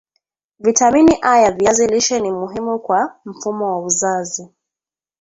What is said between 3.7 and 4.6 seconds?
uzazi